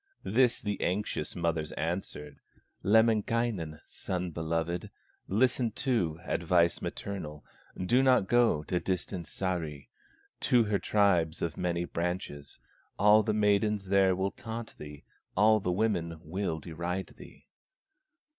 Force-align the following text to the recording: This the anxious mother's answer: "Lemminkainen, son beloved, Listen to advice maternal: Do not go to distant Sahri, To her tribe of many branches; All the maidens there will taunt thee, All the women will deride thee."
This 0.23 0.59
the 0.59 0.81
anxious 0.81 1.35
mother's 1.35 1.71
answer: 1.73 2.41
"Lemminkainen, 2.83 3.81
son 3.85 4.31
beloved, 4.31 4.89
Listen 5.27 5.69
to 5.73 6.19
advice 6.23 6.81
maternal: 6.81 7.45
Do 7.77 8.01
not 8.01 8.27
go 8.27 8.63
to 8.63 8.79
distant 8.79 9.27
Sahri, 9.27 9.89
To 10.39 10.63
her 10.63 10.79
tribe 10.79 11.33
of 11.41 11.55
many 11.55 11.85
branches; 11.85 12.57
All 12.97 13.21
the 13.21 13.33
maidens 13.35 13.89
there 13.89 14.15
will 14.15 14.31
taunt 14.31 14.75
thee, 14.79 15.03
All 15.37 15.59
the 15.59 15.71
women 15.71 16.19
will 16.23 16.59
deride 16.59 17.13
thee." 17.17 17.45